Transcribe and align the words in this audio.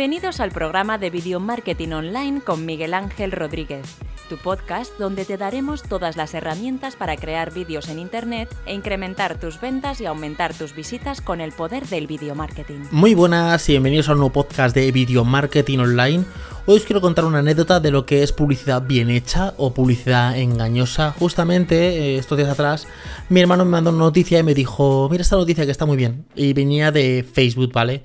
Bienvenidos 0.00 0.40
al 0.40 0.50
programa 0.50 0.96
de 0.96 1.10
Video 1.10 1.40
Marketing 1.40 1.90
Online 1.90 2.40
con 2.40 2.64
Miguel 2.64 2.94
Ángel 2.94 3.32
Rodríguez, 3.32 3.98
tu 4.30 4.38
podcast 4.38 4.96
donde 4.96 5.24
te 5.24 5.36
daremos 5.36 5.82
todas 5.82 6.16
las 6.16 6.34
herramientas 6.34 6.94
para 6.94 7.16
crear 7.16 7.52
vídeos 7.52 7.88
en 7.88 7.98
Internet 7.98 8.48
e 8.64 8.72
incrementar 8.72 9.40
tus 9.40 9.60
ventas 9.60 10.00
y 10.00 10.06
aumentar 10.06 10.54
tus 10.54 10.72
visitas 10.72 11.20
con 11.20 11.40
el 11.40 11.50
poder 11.50 11.84
del 11.88 12.06
video 12.06 12.36
marketing. 12.36 12.78
Muy 12.92 13.14
buenas 13.14 13.68
y 13.68 13.72
bienvenidos 13.72 14.08
a 14.08 14.12
un 14.12 14.18
nuevo 14.18 14.32
podcast 14.32 14.72
de 14.72 14.92
Video 14.92 15.24
Marketing 15.24 15.78
Online. 15.78 16.24
Hoy 16.66 16.76
os 16.76 16.84
quiero 16.84 17.00
contar 17.00 17.24
una 17.24 17.40
anécdota 17.40 17.80
de 17.80 17.90
lo 17.90 18.06
que 18.06 18.22
es 18.22 18.30
publicidad 18.30 18.82
bien 18.82 19.10
hecha 19.10 19.52
o 19.56 19.74
publicidad 19.74 20.38
engañosa. 20.38 21.12
Justamente 21.18 21.76
eh, 21.76 22.18
estos 22.18 22.38
días 22.38 22.50
atrás 22.50 22.86
mi 23.30 23.40
hermano 23.40 23.64
me 23.64 23.72
mandó 23.72 23.90
una 23.90 23.98
noticia 23.98 24.38
y 24.38 24.44
me 24.44 24.54
dijo, 24.54 25.08
mira 25.10 25.22
esta 25.22 25.34
noticia 25.34 25.64
que 25.64 25.72
está 25.72 25.86
muy 25.86 25.96
bien. 25.96 26.26
Y 26.36 26.52
venía 26.52 26.92
de 26.92 27.26
Facebook, 27.32 27.72
¿vale? 27.72 28.04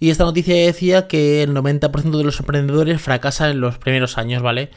Y 0.00 0.08
esta 0.08 0.24
noticia 0.24 0.54
decía 0.54 1.06
que 1.06 1.42
el 1.42 1.54
90% 1.54 2.16
de 2.16 2.24
los 2.24 2.40
emprendedores 2.40 3.02
fracasan 3.02 3.50
en 3.50 3.60
los 3.60 3.76
primeros 3.76 4.16
años, 4.16 4.42
¿vale? 4.42 4.70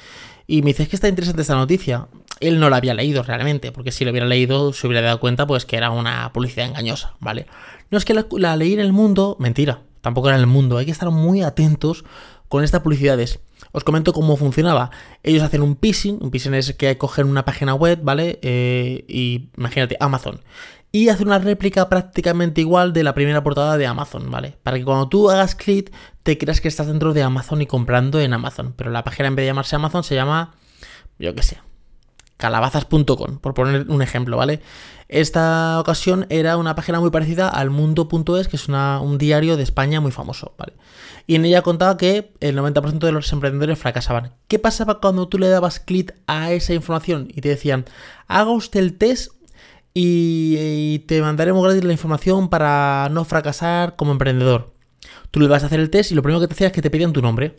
Y 0.52 0.64
me 0.64 0.70
dice, 0.70 0.82
es 0.82 0.90
que 0.90 0.96
está 0.96 1.08
interesante 1.08 1.44
esta 1.44 1.54
noticia. 1.54 2.08
Él 2.40 2.60
no 2.60 2.72
la 2.72 2.78
había 2.78 2.96
leído 2.96 3.22
realmente, 3.22 3.72
porque 3.72 3.92
si 3.92 4.04
lo 4.04 4.10
hubiera 4.10 4.26
leído 4.26 4.74
se 4.74 4.88
hubiera 4.88 5.06
dado 5.06 5.20
cuenta 5.20 5.46
pues 5.46 5.64
que 5.64 5.78
era 5.78 5.92
una 5.92 6.34
publicidad 6.34 6.66
engañosa, 6.66 7.14
¿vale? 7.20 7.46
No 7.92 8.00
es 8.00 8.04
que 8.04 8.16
la, 8.16 8.26
la 8.32 8.56
leí 8.56 8.74
en 8.74 8.80
el 8.80 8.92
mundo, 8.92 9.38
mentira, 9.40 9.84
tampoco 10.02 10.30
era 10.30 10.38
en 10.38 10.42
el 10.42 10.48
mundo, 10.48 10.78
hay 10.78 10.86
que 10.86 10.92
estar 10.92 11.12
muy 11.12 11.44
atentos 11.44 12.04
con 12.48 12.64
estas 12.64 12.82
publicidades. 12.82 13.42
Os 13.72 13.84
comento 13.84 14.12
cómo 14.12 14.38
funcionaba. 14.38 14.90
Ellos 15.22 15.44
hacen 15.44 15.62
un 15.62 15.78
phishing, 15.78 16.18
un 16.20 16.32
phishing 16.32 16.56
es 16.56 16.74
que 16.74 16.98
cogen 16.98 17.28
una 17.28 17.46
página 17.46 17.76
web, 17.76 18.00
¿vale? 18.02 18.40
Eh, 18.42 19.06
y 19.08 19.50
imagínate, 19.56 19.98
Amazon. 20.00 20.42
Y 20.92 21.10
hacen 21.10 21.28
una 21.28 21.38
réplica 21.38 21.88
prácticamente 21.88 22.62
igual 22.62 22.94
de 22.94 23.04
la 23.04 23.14
primera 23.14 23.44
portada 23.44 23.78
de 23.78 23.86
Amazon, 23.86 24.32
¿vale? 24.32 24.58
Para 24.64 24.78
que 24.78 24.86
cuando 24.86 25.08
tú 25.08 25.30
hagas 25.30 25.54
clic 25.54 25.92
te 26.24 26.38
creas 26.38 26.62
que 26.62 26.68
estás 26.68 26.88
dentro 26.88 27.14
de 27.14 27.22
Amazon 27.22 27.62
y 27.62 27.68
comprando 27.68 28.20
en 28.20 28.34
Amazon. 28.34 28.74
Pero 28.76 28.90
la 28.90 29.04
página 29.04 29.28
en 29.28 29.36
vez 29.36 29.44
de 29.44 29.48
llamarse 29.48 29.76
Amazon 29.76 30.04
se 30.04 30.16
llama, 30.16 30.56
yo 31.20 31.36
qué 31.36 31.44
sé, 31.44 31.60
calabazas.com, 32.38 33.40
por 33.40 33.54
poner 33.54 33.86
un 33.90 34.02
ejemplo, 34.02 34.38
¿vale? 34.38 34.62
Esta 35.10 35.80
ocasión 35.80 36.26
era 36.30 36.56
una 36.56 36.74
página 36.74 37.00
muy 37.00 37.10
parecida 37.10 37.50
al 37.50 37.70
mundo.es, 37.70 38.48
que 38.48 38.56
es 38.56 38.68
un 38.70 39.18
diario 39.18 39.58
de 39.58 39.64
España 39.64 40.00
muy 40.02 40.12
famoso, 40.12 40.54
¿vale? 40.58 40.74
Y 41.28 41.36
en 41.36 41.46
ella 41.46 41.62
contaba 41.64 41.98
que 41.98 42.32
el 42.40 42.58
90% 42.58 43.00
de 43.00 43.12
los 43.12 43.32
emprendedores 43.34 43.78
fracasaban. 43.78 44.34
¿Qué 44.48 44.58
pasaba 44.58 45.00
cuando 45.00 45.28
tú 45.28 45.38
le 45.38 45.50
dabas 45.50 45.80
clic 45.80 46.16
a 46.28 46.52
esa 46.52 46.74
información 46.74 47.28
y 47.30 47.42
te 47.42 47.50
decían, 47.50 47.86
haga 48.28 48.52
usted 48.52 48.80
el 48.80 48.98
test 48.98 49.34
y, 49.94 51.00
te 51.08 51.22
mandaremos 51.22 51.64
gratis 51.64 51.84
la 51.84 51.92
información 51.92 52.50
para 52.50 53.10
no 53.12 53.26
fracasar 53.26 53.96
como 53.96 54.12
emprendedor? 54.12 54.74
Tú 55.32 55.40
le 55.40 55.48
vas 55.48 55.64
a 55.64 55.68
hacer 55.68 55.80
el 55.80 55.90
test 55.90 56.12
y 56.12 56.16
lo 56.16 56.24
primero 56.24 56.40
que 56.40 56.48
te 56.48 56.54
hacía 56.54 56.68
es 56.68 56.74
que 56.74 56.82
te 56.82 56.90
pedían 56.90 57.14
tu 57.14 57.22
nombre 57.22 57.56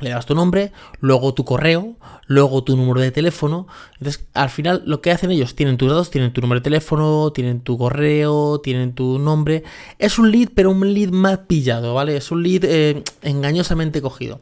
le 0.00 0.10
das 0.10 0.26
tu 0.26 0.34
nombre, 0.34 0.72
luego 1.00 1.34
tu 1.34 1.44
correo, 1.44 1.96
luego 2.26 2.64
tu 2.64 2.76
número 2.76 3.00
de 3.00 3.10
teléfono. 3.10 3.66
Entonces, 3.98 4.26
al 4.34 4.50
final, 4.50 4.82
lo 4.86 5.00
que 5.00 5.10
hacen 5.10 5.30
ellos, 5.30 5.54
tienen 5.54 5.76
tus 5.76 5.88
datos, 5.88 6.10
tienen 6.10 6.32
tu 6.32 6.40
número 6.40 6.60
de 6.60 6.64
teléfono, 6.64 7.32
tienen 7.32 7.60
tu 7.60 7.78
correo, 7.78 8.60
tienen 8.60 8.94
tu 8.94 9.18
nombre. 9.18 9.62
Es 9.98 10.18
un 10.18 10.30
lead, 10.30 10.50
pero 10.54 10.70
un 10.70 10.92
lead 10.92 11.10
más 11.10 11.38
pillado, 11.40 11.94
¿vale? 11.94 12.16
Es 12.16 12.30
un 12.30 12.42
lead 12.42 12.64
eh, 12.64 13.04
engañosamente 13.22 14.02
cogido. 14.02 14.40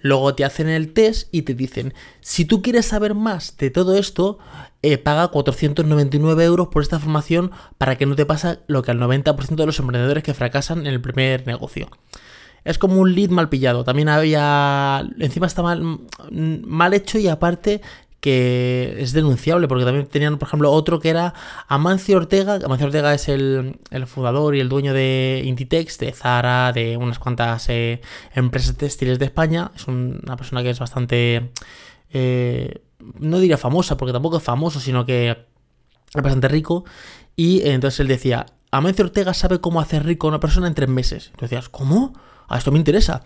Luego 0.00 0.34
te 0.34 0.44
hacen 0.44 0.68
el 0.68 0.92
test 0.92 1.28
y 1.32 1.42
te 1.42 1.54
dicen, 1.54 1.94
si 2.20 2.44
tú 2.44 2.62
quieres 2.62 2.86
saber 2.86 3.14
más 3.14 3.56
de 3.56 3.70
todo 3.70 3.96
esto, 3.96 4.38
eh, 4.82 4.98
paga 4.98 5.28
499 5.28 6.44
euros 6.44 6.68
por 6.68 6.82
esta 6.82 6.98
formación 6.98 7.50
para 7.78 7.96
que 7.96 8.06
no 8.06 8.16
te 8.16 8.26
pase 8.26 8.60
lo 8.66 8.82
que 8.82 8.90
al 8.90 8.98
90% 8.98 9.56
de 9.56 9.66
los 9.66 9.78
emprendedores 9.78 10.22
que 10.22 10.34
fracasan 10.34 10.80
en 10.80 10.86
el 10.86 11.00
primer 11.00 11.46
negocio 11.46 11.88
es 12.64 12.78
como 12.78 13.00
un 13.00 13.14
lead 13.14 13.30
mal 13.30 13.48
pillado. 13.48 13.84
También 13.84 14.08
había. 14.08 15.06
Encima 15.18 15.46
está 15.46 15.62
mal, 15.62 16.00
mal 16.30 16.94
hecho 16.94 17.18
y 17.18 17.28
aparte 17.28 17.80
que 18.20 18.96
es 18.98 19.12
denunciable, 19.12 19.66
porque 19.66 19.84
también 19.84 20.06
tenían, 20.06 20.38
por 20.38 20.46
ejemplo, 20.46 20.70
otro 20.70 21.00
que 21.00 21.08
era 21.08 21.34
Amancio 21.68 22.18
Ortega. 22.18 22.58
Amancio 22.64 22.86
Ortega 22.86 23.14
es 23.14 23.28
el, 23.28 23.76
fundador 24.06 24.54
y 24.54 24.60
el 24.60 24.68
dueño 24.68 24.92
de 24.92 25.42
Inditex, 25.44 25.98
de 25.98 26.12
Zara, 26.12 26.72
de 26.72 26.98
unas 26.98 27.18
cuantas 27.18 27.68
eh, 27.70 28.00
empresas 28.34 28.76
textiles 28.76 29.18
de 29.18 29.24
España. 29.24 29.70
Es 29.74 29.88
una 29.88 30.36
persona 30.36 30.62
que 30.62 30.70
es 30.70 30.78
bastante. 30.78 31.50
Eh, 32.12 32.82
no 33.18 33.38
diría 33.38 33.56
famosa, 33.56 33.96
porque 33.96 34.12
tampoco 34.12 34.36
es 34.36 34.42
famoso, 34.42 34.80
sino 34.80 35.06
que 35.06 35.30
es 35.30 36.22
bastante 36.22 36.48
rico. 36.48 36.84
Y 37.36 37.66
entonces 37.66 38.00
él 38.00 38.08
decía: 38.08 38.44
Amancio 38.70 39.06
Ortega 39.06 39.32
sabe 39.32 39.60
cómo 39.60 39.80
hacer 39.80 40.04
rico 40.04 40.26
a 40.26 40.30
una 40.30 40.40
persona 40.40 40.66
en 40.66 40.74
tres 40.74 40.90
meses. 40.90 41.28
Entonces 41.28 41.50
decías, 41.50 41.68
¿cómo? 41.70 42.12
a 42.50 42.58
esto 42.58 42.72
me 42.72 42.78
interesa. 42.78 43.22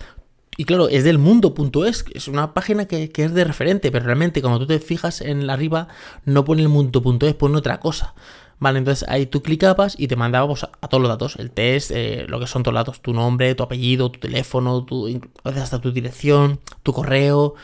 Y 0.57 0.65
claro, 0.65 0.89
es 0.89 1.05
del 1.05 1.19
mundo.es, 1.19 2.05
es 2.15 2.29
una 2.29 2.55
página 2.55 2.87
que, 2.87 3.11
es 3.15 3.35
de 3.35 3.45
referente, 3.45 3.91
pero 3.91 4.05
realmente 4.05 4.41
cuando 4.41 4.61
tú 4.61 4.67
te 4.67 4.79
fijas 4.79 5.21
en 5.21 5.47
la 5.47 5.55
arriba, 5.55 5.89
no 6.25 6.45
pone 6.45 6.63
el 6.63 6.69
mundo.es, 6.69 7.35
pone 7.35 7.57
otra 7.57 7.81
cosa. 7.81 8.15
Vale, 8.61 8.79
entonces 8.79 9.07
ahí 9.09 9.27
tú 9.27 9.43
clicabas 9.43 9.97
y 9.99 10.07
te 10.07 10.17
mandaba 10.17 10.47
pues, 10.47 10.65
a, 10.65 10.89
todos 10.89 11.03
los 11.03 11.11
datos, 11.11 11.37
el 11.37 11.51
test, 11.51 11.91
eh, 11.93 12.25
lo 12.29 12.39
que 12.39 12.47
son 12.47 12.63
todos 12.63 12.73
los 12.73 12.81
datos, 12.81 13.03
tu 13.03 13.13
nombre, 13.13 13.55
tu 13.57 13.65
apellido, 13.65 14.11
tu 14.11 14.21
teléfono, 14.21 14.85
tu, 14.85 15.21
hasta 15.43 15.81
tu 15.81 15.93
dirección, 15.93 16.61
tu 16.83 16.93
correo. 16.93 17.55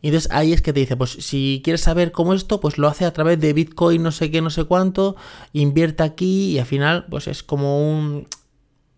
Y 0.00 0.08
entonces 0.08 0.30
ahí 0.32 0.52
es 0.52 0.62
que 0.62 0.72
te 0.72 0.80
dice, 0.80 0.96
pues 0.96 1.10
si 1.10 1.60
quieres 1.62 1.82
saber 1.82 2.12
cómo 2.12 2.32
esto, 2.32 2.60
pues 2.60 2.78
lo 2.78 2.88
hace 2.88 3.04
a 3.04 3.12
través 3.12 3.38
de 3.40 3.52
Bitcoin, 3.52 4.02
no 4.02 4.10
sé 4.10 4.30
qué, 4.30 4.40
no 4.40 4.50
sé 4.50 4.64
cuánto, 4.64 5.16
invierte 5.52 6.02
aquí 6.02 6.52
y 6.52 6.58
al 6.58 6.66
final, 6.66 7.06
pues 7.10 7.26
es 7.28 7.42
como 7.42 7.90
un. 7.92 8.26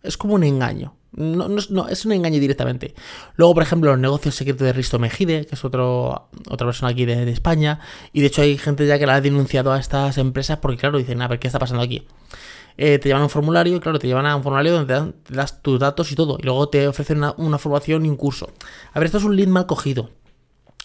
Es 0.03 0.17
como 0.17 0.34
un 0.34 0.44
engaño. 0.44 0.94
No, 1.12 1.48
no, 1.48 1.88
es 1.88 2.04
un 2.04 2.12
engaño 2.12 2.38
directamente. 2.38 2.94
Luego, 3.34 3.54
por 3.54 3.62
ejemplo, 3.62 3.91
los 3.91 3.98
negocios 3.98 4.34
secretos 4.34 4.65
de 4.65 4.72
Risto 4.72 4.98
Mejide, 4.98 5.44
que 5.47 5.54
es 5.54 5.65
otro, 5.65 6.28
otra 6.48 6.66
persona 6.66 6.93
aquí 6.93 7.04
de, 7.04 7.31
España. 7.31 7.81
Y 8.12 8.21
de 8.21 8.28
hecho 8.28 8.43
hay 8.43 8.56
gente 8.56 8.87
ya 8.87 8.98
que 8.98 9.06
la 9.06 9.16
ha 9.16 9.20
denunciado 9.20 9.72
a 9.72 9.78
estas 9.78 10.19
empresas 10.19 10.59
porque, 10.59 10.78
claro, 10.78 10.99
dicen, 10.99 11.20
a 11.22 11.28
ver, 11.28 11.38
¿qué 11.38 11.49
está 11.49 11.59
pasando 11.59 11.82
aquí? 11.82 12.06
Eh, 12.76 12.99
te 12.99 13.09
llevan 13.09 13.22
a 13.22 13.25
un 13.25 13.31
formulario 13.31 13.78
claro, 13.81 13.99
te 13.99 14.06
llevan 14.06 14.26
a 14.26 14.37
un 14.37 14.43
formulario 14.43 14.72
donde 14.72 15.12
te, 15.25 15.34
das 15.34 15.60
tus 15.62 15.81
datos 15.81 16.12
y 16.12 16.15
todo. 16.15 16.38
Y 16.41 16.44
luego 16.44 16.69
te 16.69 16.87
ofrecen 16.87 17.19
una, 17.19 17.34
una 17.37 17.59
formación 17.59 18.06
y 18.06 18.09
un 18.09 18.16
curso. 18.16 18.50
A 18.93 18.99
ver, 19.00 19.06
esto 19.06 19.19
es 19.19 19.25
un 19.25 19.37
lead 19.37 19.49
mal 19.49 19.66
cogido. 19.66 20.10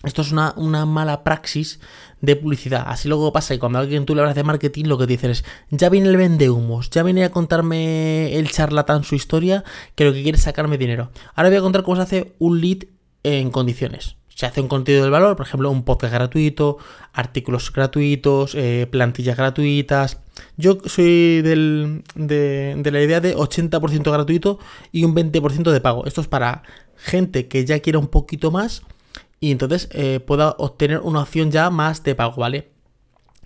Esto 0.06 0.22
es 0.22 0.32
una, 0.32 0.86
mala 0.86 1.24
praxis 1.24 1.80
de 2.22 2.36
publicidad. 2.36 2.84
Así 2.88 3.08
luego 3.08 3.34
pasa 3.34 3.56
y 3.56 3.58
cuando 3.58 3.80
alguien 3.80 4.06
tú 4.06 4.14
le 4.14 4.22
hablas 4.22 4.36
de 4.36 4.44
marketing, 4.44 4.86
lo 4.86 4.98
que 4.98 5.08
te 5.08 5.14
dicen 5.14 5.32
es, 5.32 5.44
ya 5.72 5.90
viene 5.90 6.10
el 6.10 6.18
vende 6.18 6.50
humos, 6.50 6.90
ya 6.92 7.04
viene 7.04 7.24
a 7.24 7.32
contarme 7.32 8.36
el 8.38 8.52
charlatán 8.52 9.04
su 9.04 9.16
historia, 9.16 9.64
que 9.96 10.06
lo 10.06 10.14
que 10.14 10.22
quiere 10.22 10.38
es 10.38 10.44
sacarme 10.44 10.78
dinero. 10.78 11.12
Ahora 11.34 11.50
voy 11.50 11.58
a 11.58 11.62
contar 11.62 11.84
cómo 11.84 11.98
se 11.98 12.04
hace 12.04 12.36
un 12.40 12.62
lead 12.62 12.86
en 13.24 13.50
condiciones. 13.50 14.18
Se 14.30 14.46
hace 14.46 14.62
un 14.62 14.68
contenido 14.68 15.04
del 15.04 15.12
valor, 15.12 15.38
por 15.38 15.46
ejemplo, 15.46 15.72
un 15.72 15.84
podcast 15.84 16.14
gratuito, 16.14 16.78
artículos 17.14 17.72
gratuitos, 17.72 18.54
eh, 18.54 18.86
plantillas 18.92 19.38
gratuitas. 19.38 20.20
Yo 20.58 20.78
soy 20.86 21.42
del, 21.42 22.04
de, 22.16 22.76
de 22.78 22.92
la 22.92 23.02
idea 23.02 23.22
de 23.22 23.36
80% 23.36 24.12
gratuito 24.12 24.60
y 24.92 25.06
un 25.06 25.16
20% 25.16 25.72
de 25.72 25.80
pago. 25.80 26.06
Esto 26.06 26.20
es 26.20 26.28
para 26.28 26.64
gente 26.98 27.48
que 27.48 27.66
ya 27.66 27.80
quiera 27.80 27.98
un 27.98 28.08
poquito 28.08 28.52
más 28.52 28.84
y 29.40 29.52
entonces 29.52 29.90
eh, 29.92 30.20
pueda 30.20 30.56
obtener 30.58 31.00
una 31.00 31.22
opción 31.22 31.52
ya 31.52 31.70
más 31.70 32.04
de 32.04 32.16
pago, 32.16 32.36
¿vale? 32.38 32.72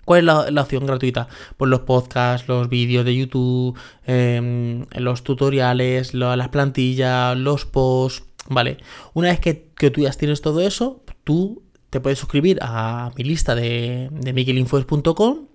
¿Cuál 0.04 0.20
es 0.20 0.52
la, 0.52 0.62
opción 0.62 0.86
gratuita? 0.86 1.28
Pues 1.56 1.70
los 1.70 1.80
podcasts, 1.80 2.48
los 2.48 2.68
vídeos 2.68 3.04
de 3.04 3.14
YouTube, 3.14 3.78
em, 4.06 4.86
los 4.96 5.22
tutoriales, 5.22 6.14
las 6.14 6.48
plantillas, 6.48 7.36
los 7.36 7.64
posts, 7.64 8.24
¿vale? 8.48 8.78
Una 9.14 9.28
vez 9.28 9.40
que, 9.40 9.54
tú 9.90 10.00
ya 10.00 10.10
tienes 10.10 10.40
todo 10.40 10.60
eso, 10.62 11.04
tú 11.22 11.62
te 11.90 12.00
puedes 12.00 12.18
suscribir 12.18 12.58
a 12.60 13.12
mi 13.16 13.24
lista 13.24 13.54
de, 13.54 14.08
de 14.10 14.66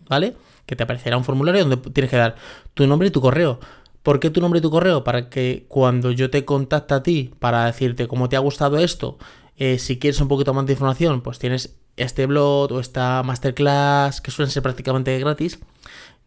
¿vale? 0.09 0.35
Que 0.65 0.75
te 0.75 0.83
aparecerá 0.83 1.17
un 1.17 1.23
formulario 1.23 1.65
donde 1.65 1.77
tienes 1.91 2.09
que 2.09 2.17
dar 2.17 2.35
tu 2.73 2.87
nombre 2.87 3.07
y 3.09 3.11
tu 3.11 3.21
correo. 3.21 3.59
¿Por 4.03 4.19
qué 4.19 4.29
tu 4.29 4.39
nombre 4.39 4.59
y 4.59 4.61
tu 4.61 4.69
correo? 4.69 5.03
Para 5.03 5.29
que 5.29 5.65
cuando 5.67 6.11
yo 6.11 6.29
te 6.29 6.45
contacte 6.45 6.93
a 6.93 7.03
ti 7.03 7.33
para 7.39 7.65
decirte 7.65 8.07
cómo 8.07 8.29
te 8.29 8.35
ha 8.35 8.39
gustado 8.39 8.77
esto, 8.77 9.17
eh, 9.57 9.79
si 9.79 9.99
quieres 9.99 10.19
un 10.21 10.27
poquito 10.27 10.53
más 10.53 10.65
de 10.65 10.73
información, 10.73 11.21
pues 11.21 11.39
tienes 11.39 11.77
este 11.97 12.25
blog 12.25 12.71
o 12.73 12.79
esta 12.79 13.23
masterclass 13.23 14.21
que 14.21 14.31
suelen 14.31 14.51
ser 14.51 14.63
prácticamente 14.63 15.17
gratis. 15.19 15.59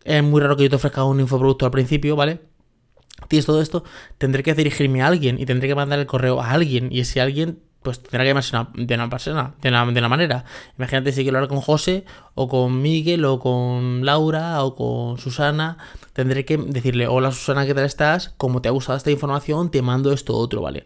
Es 0.05 0.23
muy 0.23 0.41
raro 0.41 0.57
que 0.57 0.65
yo 0.65 0.71
te 0.71 0.77
ofrezca 0.77 1.05
un 1.05 1.21
infoproducto 1.21 1.67
al 1.67 1.73
principio, 1.73 2.17
¿vale? 2.17 2.41
Tienes 3.29 3.47
todo 3.47 3.61
esto, 3.61 3.85
tendré 4.17 4.43
que 4.43 4.55
dirigirme 4.55 5.03
a 5.03 5.09
alguien 5.09 5.39
y 5.41 5.45
tendré 5.45 5.69
que 5.69 5.75
mandar 5.75 5.99
el 5.99 6.07
correo 6.07 6.41
a 6.41 6.51
alguien. 6.53 6.89
Y 6.91 7.01
ese 7.01 7.21
alguien 7.21 7.61
pues 7.83 8.03
tendrá 8.03 8.21
que 8.25 8.29
llamarse 8.29 8.57
de 8.75 8.95
una 8.95 9.09
persona, 9.09 9.55
de 9.61 9.69
una, 9.69 9.87
de 9.87 9.99
una, 9.99 10.09
manera. 10.09 10.45
Imagínate 10.79 11.13
si 11.13 11.23
quiero 11.23 11.39
hablar 11.39 11.49
con 11.49 11.61
José, 11.61 12.05
o 12.35 12.49
con 12.49 12.81
Miguel, 12.83 13.25
o 13.25 13.39
con 13.39 14.05
Laura, 14.05 14.63
o 14.65 14.75
con 14.75 15.19
Susana. 15.19 15.79
Tendré 16.13 16.45
que 16.45 16.57
decirle, 16.57 17.07
hola 17.07 17.31
Susana, 17.33 17.67
¿qué 17.67 17.75
tal 17.75 17.85
estás? 17.85 18.35
Como 18.37 18.63
te 18.63 18.69
ha 18.69 18.73
gustado 18.73 18.97
esta 18.97 19.11
información, 19.11 19.71
te 19.71 19.83
mando 19.83 20.13
esto 20.13 20.37
otro, 20.37 20.63
¿vale? 20.63 20.85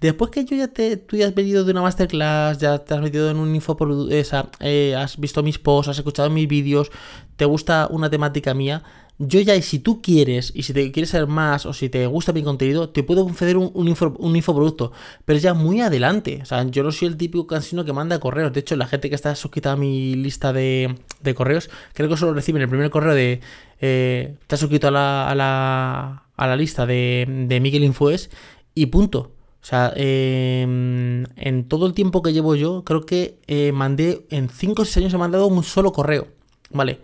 Después 0.00 0.30
que 0.30 0.44
yo 0.44 0.56
ya 0.56 0.68
te, 0.68 0.96
tú 0.96 1.16
ya 1.16 1.26
has 1.28 1.34
venido 1.34 1.64
de 1.64 1.72
una 1.72 1.82
masterclass, 1.82 2.58
ya 2.58 2.78
te 2.78 2.94
has 2.94 3.00
metido 3.00 3.30
en 3.30 3.36
un 3.36 3.54
info, 3.54 3.76
esa, 4.10 4.50
eh, 4.60 4.94
has 4.96 5.18
visto 5.18 5.42
mis 5.42 5.58
posts, 5.58 5.90
has 5.90 5.98
escuchado 5.98 6.30
mis 6.30 6.48
vídeos, 6.48 6.90
te 7.36 7.44
gusta 7.44 7.88
una 7.90 8.10
temática 8.10 8.54
mía, 8.54 8.82
yo 9.18 9.40
ya, 9.40 9.54
y 9.54 9.62
si 9.62 9.78
tú 9.78 10.02
quieres, 10.02 10.50
y 10.54 10.64
si 10.64 10.72
te 10.72 10.90
quieres 10.90 11.10
saber 11.10 11.28
más, 11.28 11.64
o 11.66 11.72
si 11.72 11.88
te 11.88 12.06
gusta 12.06 12.32
mi 12.32 12.42
contenido, 12.42 12.88
te 12.88 13.04
puedo 13.04 13.24
conceder 13.24 13.56
un, 13.56 13.70
un, 13.72 14.36
infoproducto, 14.36 14.92
pero 15.24 15.38
ya 15.38 15.54
muy 15.54 15.80
adelante. 15.80 16.40
O 16.42 16.46
sea, 16.46 16.64
yo 16.64 16.82
no 16.82 16.90
soy 16.90 17.08
el 17.08 17.16
típico 17.16 17.46
cansino 17.46 17.84
que 17.84 17.92
manda 17.92 18.18
correos. 18.18 18.52
De 18.52 18.60
hecho, 18.60 18.74
la 18.74 18.86
gente 18.86 19.08
que 19.10 19.14
está 19.14 19.34
suscrita 19.36 19.72
a 19.72 19.76
mi 19.76 20.16
lista 20.16 20.52
de, 20.52 20.96
correos, 21.36 21.70
creo 21.92 22.08
que 22.08 22.16
solo 22.16 22.34
reciben 22.34 22.62
el 22.62 22.68
primer 22.68 22.90
correo 22.90 23.14
de. 23.14 23.40
Eh, 23.80 24.34
te 24.46 24.54
has 24.54 24.60
suscrito 24.60 24.88
a 24.88 24.90
la, 24.90 25.28
a 25.28 25.34
la, 25.34 26.24
a 26.36 26.46
la 26.46 26.56
lista 26.56 26.86
de, 26.86 27.26
de 27.48 27.60
Miguel 27.60 27.84
Infoes 27.84 28.30
y 28.74 28.86
punto. 28.86 29.30
O 29.62 29.64
sea, 29.64 29.92
em, 29.94 31.24
en 31.36 31.68
todo 31.68 31.86
el 31.86 31.94
tiempo 31.94 32.20
que 32.20 32.32
llevo 32.32 32.56
yo, 32.56 32.82
creo 32.84 33.06
que 33.06 33.38
eh, 33.46 33.70
mandé, 33.72 34.26
en 34.30 34.48
5 34.48 34.82
o 34.82 34.84
6 34.84 34.96
años 34.98 35.14
he 35.14 35.18
mandado 35.18 35.46
un 35.46 35.62
solo 35.62 35.92
correo. 35.92 36.26
¿Vale? 36.70 37.00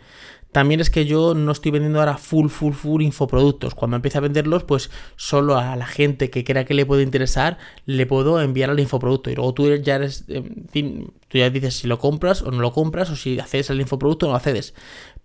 También 0.52 0.80
es 0.80 0.88
que 0.88 1.04
yo 1.04 1.34
no 1.34 1.52
estoy 1.52 1.70
vendiendo 1.70 1.98
ahora 1.98 2.16
full, 2.16 2.48
full, 2.48 2.72
full 2.72 3.02
infoproductos. 3.02 3.74
Cuando 3.74 3.96
empiece 3.96 4.16
a 4.18 4.22
venderlos, 4.22 4.64
pues 4.64 4.90
solo 5.16 5.58
a 5.58 5.76
la 5.76 5.86
gente 5.86 6.30
que 6.30 6.42
crea 6.42 6.64
que 6.64 6.74
le 6.74 6.86
puede 6.86 7.02
interesar, 7.02 7.58
le 7.84 8.06
puedo 8.06 8.40
enviar 8.40 8.70
al 8.70 8.80
infoproducto. 8.80 9.30
Y 9.30 9.34
luego 9.34 9.52
tú 9.52 9.74
ya 9.76 9.96
eres, 9.96 10.24
tú 10.26 11.38
ya 11.38 11.50
dices 11.50 11.74
si 11.74 11.86
lo 11.86 11.98
compras 11.98 12.40
o 12.42 12.50
no 12.50 12.60
lo 12.60 12.72
compras, 12.72 13.10
o 13.10 13.16
si 13.16 13.38
accedes 13.38 13.70
al 13.70 13.80
infoproducto 13.80 14.26
o 14.26 14.30
no 14.30 14.36
accedes. 14.36 14.74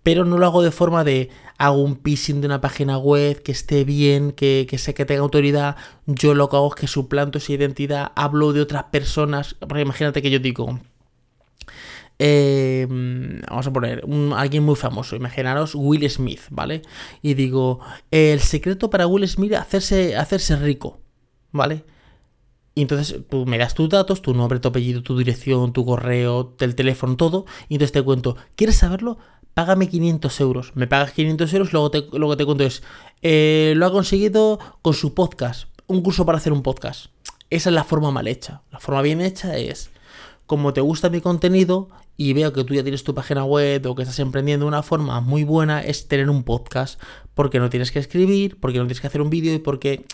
Pero 0.02 0.26
no 0.26 0.36
lo 0.36 0.44
hago 0.44 0.62
de 0.62 0.70
forma 0.70 1.04
de 1.04 1.30
hago 1.56 1.82
un 1.82 1.96
pissing 1.96 2.42
de 2.42 2.46
una 2.46 2.60
página 2.60 2.98
web 2.98 3.42
que 3.42 3.52
esté 3.52 3.84
bien, 3.84 4.32
que, 4.32 4.66
que 4.68 4.76
sé 4.76 4.92
que 4.92 5.06
tenga 5.06 5.22
autoridad. 5.22 5.76
Yo 6.04 6.34
lo 6.34 6.50
que 6.50 6.56
hago 6.56 6.68
es 6.68 6.74
que 6.74 6.86
suplanto 6.86 7.38
esa 7.38 7.54
identidad, 7.54 8.12
hablo 8.14 8.52
de 8.52 8.60
otras 8.60 8.84
personas. 8.84 9.54
Porque 9.54 9.80
imagínate 9.80 10.20
que 10.20 10.30
yo 10.30 10.38
digo, 10.38 10.78
eh, 12.18 12.86
vamos 13.48 13.66
a 13.66 13.72
poner 13.72 14.04
un, 14.04 14.32
alguien 14.36 14.62
muy 14.62 14.76
famoso, 14.76 15.16
imaginaros 15.16 15.74
Will 15.74 16.08
Smith, 16.08 16.42
¿vale? 16.50 16.82
Y 17.22 17.34
digo, 17.34 17.80
el 18.10 18.40
secreto 18.40 18.90
para 18.90 19.06
Will 19.06 19.26
Smith 19.28 19.54
hacerse, 19.54 20.16
hacerse 20.16 20.56
rico, 20.56 21.00
¿vale? 21.50 21.84
Y 22.74 22.82
entonces 22.82 23.20
tú 23.28 23.46
me 23.46 23.58
das 23.58 23.74
tus 23.74 23.88
datos, 23.88 24.20
tu 24.20 24.34
nombre, 24.34 24.58
tu 24.58 24.68
apellido, 24.68 25.02
tu 25.02 25.16
dirección, 25.16 25.72
tu 25.72 25.84
correo, 25.84 26.54
el 26.58 26.74
teléfono, 26.74 27.16
todo. 27.16 27.46
Y 27.68 27.74
entonces 27.74 27.92
te 27.92 28.02
cuento, 28.02 28.36
¿quieres 28.56 28.76
saberlo? 28.76 29.18
Págame 29.54 29.88
500 29.88 30.40
euros. 30.40 30.72
Me 30.74 30.88
pagas 30.88 31.12
500 31.12 31.52
euros, 31.54 31.72
luego 31.72 31.90
te, 31.92 32.04
que 32.04 32.36
te 32.36 32.44
cuento 32.44 32.64
es, 32.64 32.82
eh, 33.22 33.74
lo 33.76 33.86
ha 33.86 33.92
conseguido 33.92 34.58
con 34.82 34.94
su 34.94 35.14
podcast. 35.14 35.68
Un 35.86 36.02
curso 36.02 36.26
para 36.26 36.38
hacer 36.38 36.52
un 36.52 36.62
podcast. 36.62 37.06
Esa 37.50 37.70
es 37.70 37.74
la 37.74 37.84
forma 37.84 38.10
mal 38.10 38.26
hecha. 38.26 38.62
La 38.72 38.80
forma 38.80 39.02
bien 39.02 39.20
hecha 39.20 39.56
es, 39.56 39.90
como 40.46 40.72
te 40.72 40.80
gusta 40.80 41.10
mi 41.10 41.20
contenido 41.20 41.90
y 42.16 42.32
veo 42.32 42.52
que 42.52 42.64
tú 42.64 42.74
ya 42.74 42.82
tienes 42.82 43.04
tu 43.04 43.14
página 43.14 43.44
web 43.44 43.86
o 43.86 43.94
que 43.94 44.02
estás 44.02 44.18
emprendiendo 44.20 44.66
una 44.66 44.82
forma 44.82 45.20
muy 45.20 45.44
buena 45.44 45.82
es 45.82 46.08
tener 46.08 46.30
un 46.30 46.44
podcast 46.44 47.00
porque 47.34 47.58
no 47.58 47.70
tienes 47.70 47.90
que 47.90 47.98
escribir, 47.98 48.58
porque 48.60 48.78
no 48.78 48.84
tienes 48.84 49.00
que 49.00 49.06
hacer 49.06 49.20
un 49.20 49.30
vídeo 49.30 49.54
y 49.54 49.58
porque 49.58 50.04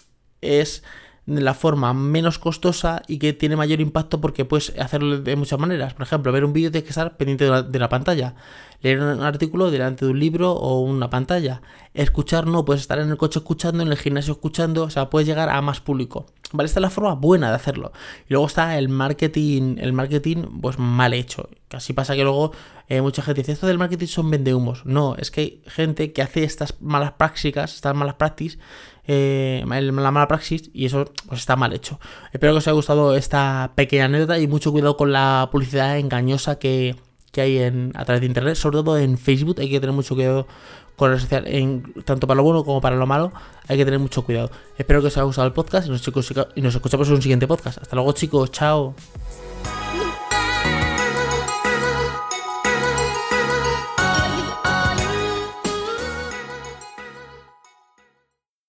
es 0.41 0.83
la 1.27 1.55
forma 1.55 1.93
menos 1.95 2.39
costosa 2.39 3.03
y 3.07 3.19
que 3.19 3.33
tiene 3.33 3.55
mayor 3.55 3.81
impacto 3.81 4.21
porque 4.21 4.45
puedes 4.45 4.77
hacerlo 4.79 5.21
de 5.21 5.37
muchas 5.37 5.59
maneras. 5.59 5.95
Por 5.95 6.03
ejemplo, 6.03 6.33
ver 6.33 6.45
un 6.45 6.53
vídeo 6.53 6.71
tienes 6.71 6.85
que 6.85 6.91
estar 6.91 7.17
pendiente 7.17 7.45
de 7.45 7.79
la, 7.79 7.89
pantalla. 7.89 8.35
Leer 8.81 9.01
un 9.01 9.23
artículo 9.23 9.71
delante 9.71 10.07
de 10.07 10.11
un 10.11 10.19
libro 10.19 10.53
o 10.53 10.81
una 10.81 11.11
pantalla. 11.11 11.63
Escuchar 11.95 12.47
no, 12.47 12.65
puedes 12.65 12.81
estar 12.83 12.99
en 12.99 13.11
el 13.11 13.17
coche 13.17 13.39
escuchando, 13.39 13.83
en 13.83 13.89
el 13.89 13.99
gimnasio 13.99 14.33
escuchando, 14.33 14.85
o 14.85 14.91
sea, 14.91 15.11
puedes 15.11 15.29
llegar 15.29 15.51
a 15.51 15.61
más 15.61 15.81
público. 15.81 16.27
¿Vale? 16.53 16.67
Esta 16.67 16.81
es 16.81 16.83
la 16.83 16.91
forma 16.91 17.15
buena 17.15 17.51
de 17.51 17.57
hacerlo. 17.57 17.93
Y 18.29 18.33
luego 18.33 18.47
está 18.47 18.77
el 18.79 18.89
marketing, 18.89 19.77
el 19.79 19.93
marketing 19.93 20.61
pues 20.61 20.79
mal 20.79 21.15
hecho. 21.15 21.49
Casi 21.71 21.93
pasa 21.93 22.17
que 22.17 22.25
luego 22.25 22.51
eh, 22.89 23.01
mucha 23.01 23.23
gente 23.23 23.43
dice, 23.43 23.53
esto 23.53 23.69
del 23.69 23.79
marketing 23.79 24.09
son 24.09 24.29
vendehumos. 24.29 24.85
No, 24.87 25.15
es 25.15 25.31
que 25.31 25.41
hay 25.41 25.63
gente 25.67 26.13
que 26.13 26.21
hace 26.21 26.43
estas 26.43 26.75
malas 26.81 27.13
prácticas, 27.13 27.77
estas 27.77 27.95
malas 27.95 28.15
prácticas, 28.15 28.59
eh, 29.07 29.63
la 29.65 30.11
mala 30.11 30.27
praxis, 30.27 30.69
y 30.75 30.87
eso 30.87 31.05
pues 31.29 31.39
está 31.39 31.55
mal 31.55 31.73
hecho. 31.73 32.01
Espero 32.33 32.53
que 32.55 32.59
os 32.59 32.67
haya 32.67 32.75
gustado 32.75 33.15
esta 33.15 33.71
pequeña 33.77 34.07
anécdota 34.07 34.41
y 34.41 34.49
mucho 34.49 34.73
cuidado 34.73 34.97
con 34.97 35.13
la 35.13 35.49
publicidad 35.53 35.97
engañosa 35.97 36.59
que, 36.59 36.97
hay 37.37 37.59
en, 37.59 37.93
a 37.95 38.05
través 38.05 38.21
de 38.21 38.27
internet, 38.27 38.57
sobre 38.57 38.79
todo 38.79 38.99
en 38.99 39.17
Facebook, 39.17 39.61
hay 39.61 39.71
que 39.71 39.79
tener 39.79 39.95
mucho 39.95 40.17
cuidado 40.17 40.49
con 40.97 41.13
la 41.13 41.21
social, 41.21 41.47
en, 41.47 41.95
tanto 42.05 42.27
para 42.27 42.39
lo 42.39 42.43
bueno 42.43 42.65
como 42.65 42.81
para 42.81 42.97
lo 42.97 43.07
malo, 43.07 43.33
hay 43.69 43.77
que 43.77 43.85
tener 43.85 44.01
mucho 44.01 44.23
cuidado. 44.23 44.51
Espero 44.77 45.01
que 45.03 45.07
os 45.07 45.17
haya 45.17 45.25
gustado 45.25 45.47
el 45.47 45.53
podcast 45.53 45.87
y 45.87 45.91
nos, 45.91 46.05
y 46.57 46.63
nos 46.63 46.75
escuchamos 46.75 47.07
en 47.07 47.15
un 47.15 47.23
siguiente 47.23 47.47
podcast. 47.47 47.79
Hasta 47.79 47.95
luego 47.95 48.11
chicos, 48.11 48.51
chao. 48.51 48.97